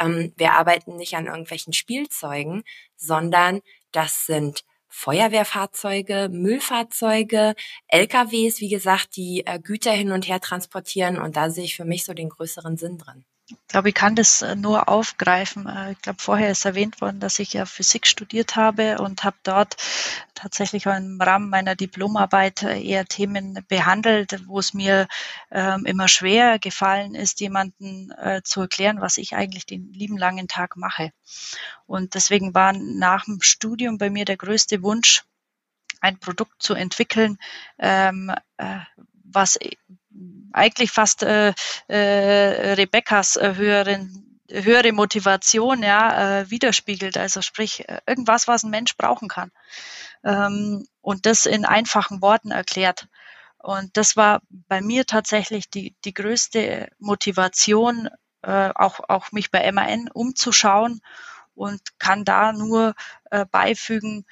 [0.00, 2.64] ähm, wir arbeiten nicht an irgendwelchen Spielzeugen,
[2.96, 3.60] sondern
[3.92, 7.54] das sind Feuerwehrfahrzeuge, Müllfahrzeuge,
[7.88, 11.86] LKWs, wie gesagt, die äh, Güter hin und her transportieren und da sehe ich für
[11.86, 13.24] mich so den größeren Sinn drin.
[13.48, 15.66] Ich glaube, ich kann das äh, nur aufgreifen.
[15.66, 19.36] Äh, ich glaube, vorher ist erwähnt worden, dass ich ja Physik studiert habe und habe
[19.42, 19.76] dort
[20.34, 25.08] tatsächlich im Rahmen meiner Diplomarbeit äh, eher Themen behandelt, wo es mir
[25.50, 30.46] ähm, immer schwer gefallen ist, jemanden äh, zu erklären, was ich eigentlich den lieben langen
[30.46, 31.12] Tag mache.
[31.86, 35.24] Und deswegen war nach dem Studium bei mir der größte Wunsch,
[36.00, 37.38] ein Produkt zu entwickeln,
[37.78, 38.80] ähm, äh,
[39.24, 39.58] was
[40.52, 41.52] eigentlich fast äh,
[41.88, 47.16] äh, Rebecca's äh, höheren höhere Motivation ja äh, widerspiegelt.
[47.16, 49.50] Also sprich äh, irgendwas, was ein Mensch brauchen kann
[50.24, 53.08] ähm, und das in einfachen Worten erklärt.
[53.58, 58.08] Und das war bei mir tatsächlich die die größte Motivation,
[58.42, 61.00] äh, auch auch mich bei MAN umzuschauen
[61.54, 62.94] und kann da nur
[63.30, 64.26] äh, beifügen,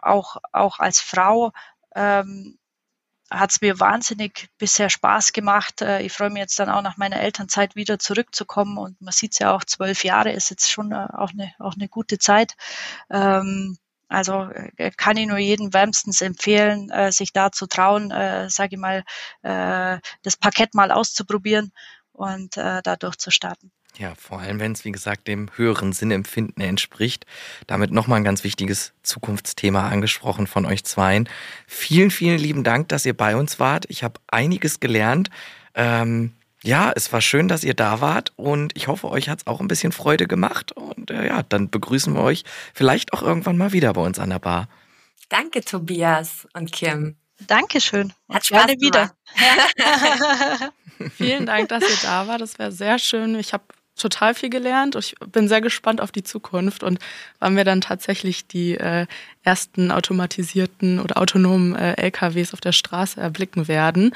[0.00, 1.52] auch auch als Frau
[1.94, 2.58] ähm,
[3.32, 5.80] hat es mir wahnsinnig bisher Spaß gemacht.
[5.82, 9.32] Äh, ich freue mich jetzt dann auch nach meiner Elternzeit wieder zurückzukommen und man sieht
[9.32, 12.54] es ja auch, zwölf Jahre ist jetzt schon äh, auch eine, auch eine gute Zeit.
[13.10, 18.10] Ähm, also äh, kann ich nur jedem wärmstens empfehlen, sich da zu trauen,
[18.50, 19.04] sage ich mal,
[19.40, 21.72] das Parkett mal auszuprobieren
[22.12, 23.72] und da durchzustarten.
[23.98, 27.26] Ja, vor allem, wenn es, wie gesagt, dem höheren Sinnempfinden entspricht.
[27.66, 31.28] Damit nochmal ein ganz wichtiges Zukunftsthema angesprochen von euch zweien.
[31.66, 33.84] Vielen, vielen lieben Dank, dass ihr bei uns wart.
[33.88, 35.28] Ich habe einiges gelernt.
[35.74, 36.32] Ähm,
[36.64, 39.60] ja, es war schön, dass ihr da wart und ich hoffe, euch hat es auch
[39.60, 40.72] ein bisschen Freude gemacht.
[40.72, 44.30] Und äh, ja, dann begrüßen wir euch vielleicht auch irgendwann mal wieder bei uns an
[44.30, 44.68] der Bar.
[45.28, 47.16] Danke, Tobias und Kim.
[47.46, 48.12] Dankeschön.
[48.28, 49.12] Hat Spaß Gerne wieder.
[51.16, 52.38] Vielen Dank, dass ihr da war.
[52.38, 53.34] Das wäre sehr schön.
[53.34, 53.64] Ich habe
[54.02, 54.96] total viel gelernt.
[54.96, 56.98] Ich bin sehr gespannt auf die Zukunft und
[57.38, 59.06] wann wir dann tatsächlich die äh,
[59.42, 64.14] ersten automatisierten oder autonomen äh, LKWs auf der Straße erblicken werden.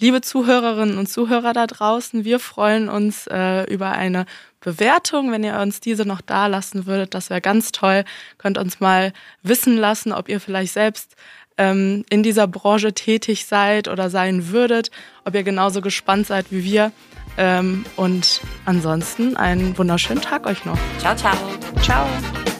[0.00, 4.24] Liebe Zuhörerinnen und Zuhörer da draußen, wir freuen uns äh, über eine
[4.60, 5.30] Bewertung.
[5.30, 8.04] Wenn ihr uns diese noch da lassen würdet, das wäre ganz toll.
[8.38, 9.12] Könnt uns mal
[9.42, 11.16] wissen lassen, ob ihr vielleicht selbst
[11.58, 14.90] ähm, in dieser Branche tätig seid oder sein würdet,
[15.26, 16.92] ob ihr genauso gespannt seid wie wir.
[17.36, 20.78] Ähm, und ansonsten einen wunderschönen Tag euch noch.
[20.98, 21.36] Ciao, ciao.
[21.82, 22.06] Ciao.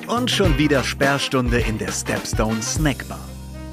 [0.06, 3.20] Und schon wieder Sperrstunde in der Stepstone Snackbar.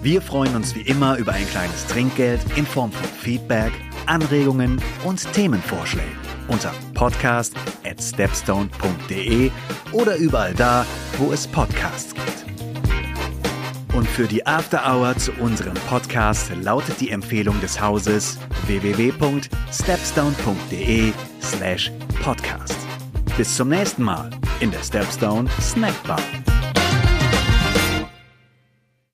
[0.04, 3.72] Wir freuen uns wie immer über ein kleines Trinkgeld in Form von Feedback,
[4.06, 7.54] Anregungen und Themenvorschlägen unter podcast
[7.86, 9.52] at stepstone.de
[9.92, 10.86] oder überall da,
[11.18, 12.77] wo es Podcasts gibt.
[13.98, 21.92] Und für die After Hour zu unserem Podcast lautet die Empfehlung des Hauses www.stepstone.de slash
[22.22, 22.78] podcast.
[23.38, 24.30] Bis zum nächsten Mal
[24.60, 26.20] in der Stepstone Snackbar.